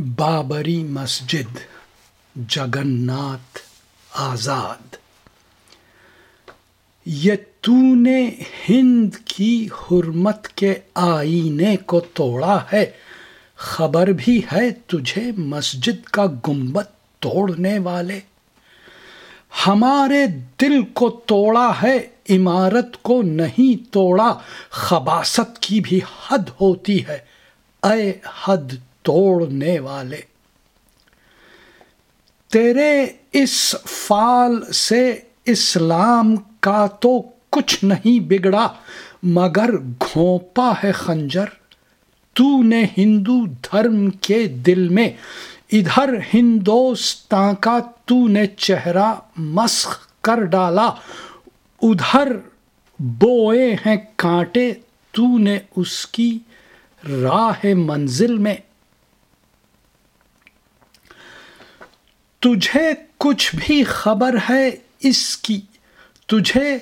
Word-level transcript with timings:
بابری 0.00 0.84
مسجد 0.84 1.58
جگن 2.48 3.06
ناتھ 3.06 3.58
آزاد۔ 4.12 4.96
یہ 7.06 7.32
تو 7.60 7.94
نے 7.94 8.30
ہند 8.68 9.14
کی 9.24 9.66
حرمت 9.66 10.48
کے 10.48 10.74
آئینے 10.94 11.76
کو 11.76 12.00
توڑا 12.00 12.64
ہے، 12.72 12.90
خبر 13.56 14.06
بھی 14.06 14.42
ہے 14.52 14.70
تجھے 14.70 15.32
مسجد 15.36 16.04
کا 16.04 16.26
گنبد 16.48 16.84
توڑنے 17.18 17.78
والے۔ 17.78 18.20
ہمارے 19.66 20.26
دل 20.60 20.82
کو 20.92 21.20
توڑا 21.26 21.72
ہے، 21.82 21.98
عمارت 22.30 23.02
کو 23.02 23.22
نہیں 23.22 23.92
توڑا، 23.92 24.38
خباست 24.70 25.58
کی 25.60 25.80
بھی 25.80 26.00
حد 26.28 26.50
ہوتی 26.60 27.06
ہے۔ 27.06 27.18
اے 27.82 28.12
حد 28.44 28.72
توڑنے 29.02 29.80
والے۔ 29.80 30.20
تیرے 32.52 33.06
اس 33.32 33.76
فال 33.86 34.72
سے 34.72 35.20
اسلام 35.44 36.34
کا 36.60 36.86
تو 36.86 37.22
کچھ 37.50 37.84
نہیں 37.84 38.20
بگڑا، 38.20 38.68
مگر 39.22 39.70
گھونپا 39.78 40.72
ہے 40.84 40.92
خنجر۔ 40.92 41.44
تو 42.32 42.62
نے 42.62 42.84
ہندو 42.98 43.46
دھرم 43.46 44.10
کے 44.10 44.46
دل 44.46 44.88
میں، 44.88 45.10
ادھر 45.72 46.14
ہندوستان 46.34 47.54
کا 47.54 47.78
تو 48.04 48.28
نے 48.28 48.46
چہرہ 48.46 49.14
مسخ 49.36 50.08
کر 50.20 50.44
ڈالا۔ 50.44 50.90
ادھر 51.82 52.36
بوئے 52.98 53.74
ہیں 53.86 53.96
کانٹے 54.16 54.74
تو 55.12 55.38
نے 55.38 55.58
اس 55.76 56.06
کی 56.06 56.38
راہ 57.08 57.66
منزل 57.66 58.38
میں۔ 58.38 58.54
تجھے 62.40 62.92
کچھ 63.18 63.56
بھی 63.56 63.84
خبر 63.84 64.36
ہے 64.50 64.70
اس 65.00 65.36
کی، 65.36 65.60
تجھے 66.26 66.78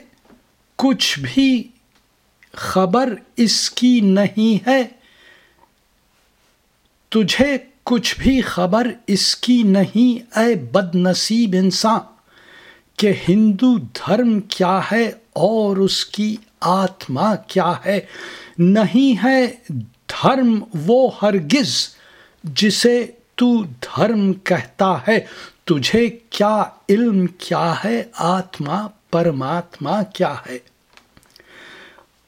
کچھ 0.77 1.19
بھی 1.19 1.69
خبر 2.53 3.15
اس 3.37 3.71
کی 3.71 4.01
نہیں 4.01 4.69
ہے۔ 4.69 4.83
تجھے 7.09 7.59
کچھ 7.83 8.21
بھی 8.21 8.41
خبر 8.41 8.87
اس 9.07 9.37
کی 9.37 9.63
نہیں، 9.63 10.39
اے 10.39 10.55
بد 10.55 10.95
نصیب 10.95 11.55
انسان، 11.59 12.01
کہ 12.97 13.13
ہندو 13.29 13.79
دھرم 13.79 14.41
کیا 14.41 14.81
ہے 14.93 15.11
اور 15.33 15.77
اس 15.77 16.05
کی 16.05 16.37
آتما 16.61 17.35
کیا 17.35 17.73
ہے۔ 17.87 18.01
نہیں 18.59 19.25
ہے 19.25 19.47
دھرم 20.09 20.65
وہ 20.87 21.11
ہرگز 21.23 21.89
جسے 22.45 23.07
تو 23.39 23.63
دھرم 23.63 24.33
کہتا 24.33 24.99
ہے، 25.09 25.21
تجھے 25.65 26.09
کیا 26.09 26.65
علم 26.89 27.27
کیا 27.27 27.75
ہے، 27.85 28.05
آتما 28.17 28.87
پرماتما 29.11 30.03
کیا 30.03 30.35
ہے؟ 30.49 30.59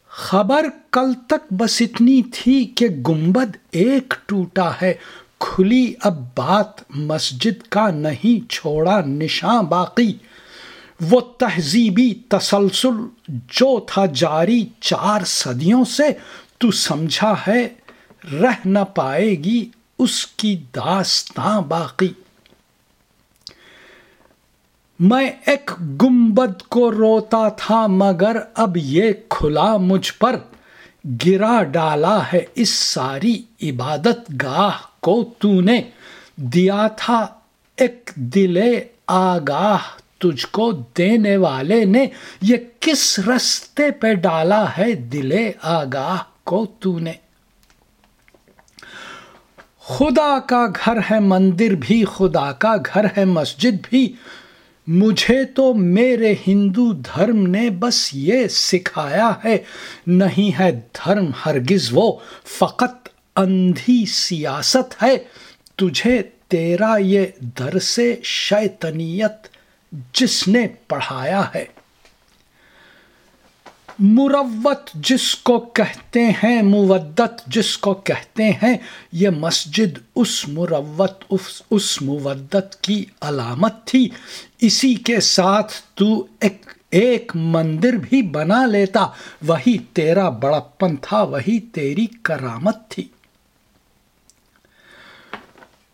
خبر 0.08 0.66
کل 0.92 1.12
تک 1.26 1.52
بس 1.52 1.82
اتنی 1.82 2.22
تھی 2.22 2.64
کہ 2.64 2.88
گنبد 2.88 3.56
ایک 3.70 4.14
ٹوٹا 4.26 4.70
ہے۔ 4.82 4.94
کھلی 5.40 5.94
اب 6.00 6.24
بات 6.36 6.90
مسجد 6.90 7.62
کا 7.68 7.90
نہیں، 7.90 8.50
چھوڑا 8.50 9.00
نشاں 9.00 9.62
باقی۔ 9.62 10.12
وہ 11.10 11.20
تہذیبی 11.20 12.14
تسلسل 12.28 12.94
جو 13.28 13.80
تھا 13.80 14.06
جاری 14.06 14.68
چار 14.80 15.24
صدیوں 15.26 15.84
سے، 15.84 16.08
تو 16.58 16.70
سمجھا 16.70 17.34
ہے، 17.48 17.68
رہ 18.32 18.68
نہ 18.68 18.84
پائے 18.94 19.30
گی 19.30 19.70
اس 20.00 20.26
کی 20.26 20.56
داستان 20.76 21.62
باقی۔ 21.62 22.08
میں 25.00 25.30
ایک 25.46 25.70
گنبد 26.02 26.62
کو 26.62 26.90
روتا 26.90 27.48
تھا، 27.48 27.86
مگر 27.86 28.36
اب 28.54 28.76
یہ 28.76 29.12
کھلا 29.28 29.76
مجھ 29.76 30.12
پر۔ 30.18 30.36
گرا 31.26 31.62
ڈالا 31.62 32.18
ہے 32.32 32.40
اس 32.54 32.70
ساری 32.70 33.42
عبادت 33.62 34.42
گاہ 34.42 34.70
کو 35.00 35.30
تو 35.38 35.60
نے۔ 35.60 35.82
دیا 36.36 36.88
تھا 36.96 37.26
ایک 37.76 38.10
دل 38.14 38.58
آگاہ 39.06 39.78
تجھ 40.18 40.46
کو 40.46 40.72
دینے 40.98 41.36
والے 41.36 41.84
نے۔ 41.84 42.06
یہ 42.42 42.56
کس 42.80 43.18
رستے 43.18 43.90
پہ 43.90 44.14
ڈالا 44.14 44.64
ہے 44.78 44.92
دل 44.92 45.50
آگاہ 45.62 46.22
کو 46.44 46.66
تو 46.80 46.98
نے؟ 46.98 47.12
خدا 49.90 50.38
کا 50.38 50.66
گھر 50.66 50.98
ہے، 51.10 51.20
مندر 51.20 51.74
بھی، 51.80 52.04
خدا 52.04 52.52
کا 52.52 52.76
گھر 52.94 53.06
ہے، 53.16 53.24
مسجد 53.24 53.86
بھی۔ 53.90 54.12
مجھے 54.86 55.44
تو 55.44 55.74
میرے 55.74 56.34
ہندو 56.46 56.92
دھرم 56.92 57.46
نے 57.46 57.70
بس 57.70 58.10
یہ 58.12 58.46
سکھایا 58.48 59.30
ہے، 59.44 59.58
نہیں 60.06 60.58
ہے 60.58 60.70
دھرم 60.72 61.30
ہرگز 61.46 61.88
وہ، 61.92 62.18
فقط 62.58 63.08
اندھی 63.36 64.04
سیاست 64.06 65.02
ہے۔ 65.02 65.16
تجھے 65.76 66.22
تیرا 66.48 66.96
یہ 66.96 67.26
درس 67.40 68.00
شیطنیت 68.24 69.48
جس 70.12 70.48
نے 70.48 70.66
پڑھایا 70.88 71.42
ہے۔ 71.54 71.79
مروت 74.00 74.90
جس 74.94 75.34
کو 75.34 75.58
کہتے 75.58 76.20
ہیں، 76.24 76.62
مودت 76.62 77.46
جس 77.46 77.78
کو 77.78 77.94
کہتے 77.94 78.50
ہیں، 78.50 78.78
یہ 79.12 79.28
مسجد 79.28 79.98
اس 80.14 80.48
مروت، 80.48 81.34
اس 81.70 82.02
مودت 82.02 82.82
کی 82.82 83.04
علامت 83.20 83.84
تھی۔ 83.84 84.08
اسی 84.60 84.94
کے 84.94 85.20
ساتھ 85.20 85.72
تو 85.94 86.26
ایک 86.40 86.66
ایک 86.90 87.32
مندر 87.34 87.92
بھی 87.92 88.22
بنا 88.22 88.66
لیتا۔ 88.66 89.06
وہی 89.46 89.78
تیرا 89.78 90.28
بڑپن 90.28 90.96
تھا، 90.96 91.22
وہی 91.22 91.60
تیری 91.60 92.06
کرامت 92.22 92.88
تھی۔ 92.88 93.08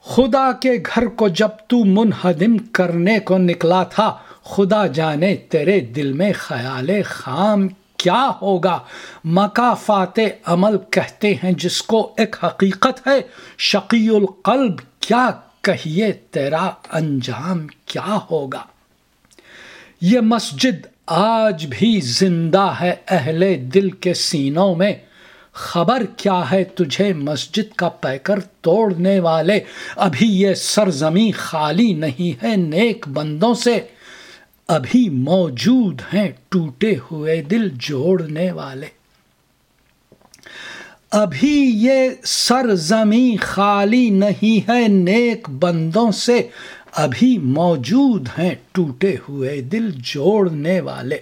خدا 0.04 0.52
کے 0.52 0.72
گھر 0.94 1.06
کو 1.06 1.28
جب 1.28 1.48
تو 1.48 1.84
منہدم 1.84 2.58
کرنے 2.58 3.18
کو 3.18 3.38
نکلا 3.38 3.82
تھا، 3.82 4.18
خدا 4.42 4.86
جانے 4.86 5.36
تیرے 5.36 5.80
دل 5.80 6.12
میں 6.12 6.32
خیال 6.38 6.90
خام 7.02 7.68
کیا 7.96 8.30
ہوگا؟ 8.42 8.78
مکافات 9.24 10.18
عمل 10.46 10.76
کہتے 10.90 11.34
ہیں 11.34 11.52
جس 11.52 11.82
کو 11.82 12.14
ایک 12.16 12.36
حقیقت 12.44 13.06
ہے 13.06 13.20
شقی 13.58 14.08
القلب 14.08 14.74
کیا 15.00 15.30
کہیے 15.60 16.12
تیرا 16.12 16.70
انجام 16.92 17.66
کیا 17.86 18.18
ہوگا؟ 18.30 18.62
یہ 20.00 20.20
مسجد 20.20 20.86
آج 21.06 21.66
بھی 21.70 22.00
زندہ 22.00 22.72
ہے 22.80 22.94
اہل 23.08 23.44
دل 23.74 23.90
کے 23.90 24.14
سینوں 24.14 24.74
میں۔ 24.74 24.92
خبر 25.52 26.02
کیا 26.16 26.50
ہے 26.50 26.64
تجھے 26.64 27.12
مسجد 27.12 27.74
کا 27.76 27.88
پیکر 27.88 28.40
توڑنے 28.40 29.20
والے؟ 29.20 29.60
ابھی 29.96 30.40
یہ 30.40 30.54
سرزمین 30.54 31.32
خالی 31.36 31.92
نہیں 31.92 32.44
ہے 32.44 32.56
نیک 32.56 33.08
بندوں 33.08 33.54
سے۔ 33.54 33.80
ابھی 34.68 35.08
موجود 35.08 36.02
ہیں 36.14 36.28
ٹوٹے 36.48 36.96
ہوئے 37.10 37.42
دل 37.42 37.68
جوڑنے 37.72 38.52
والے۔ 38.52 38.86
ابھی 41.10 41.70
یہ 41.74 42.08
سرزمیں 42.24 43.36
خالی 43.40 44.10
نہیں 44.10 44.70
ہے 44.70 44.88
نیک 44.88 45.50
بندوں 45.50 46.10
سے، 46.10 46.48
ابھی 46.92 47.38
موجود 47.38 48.28
ہیں 48.38 48.54
ٹوٹے 48.72 49.16
ہوئے 49.28 49.60
دل 49.60 49.90
جوڑنے 49.90 50.80
والے۔ 50.80 51.18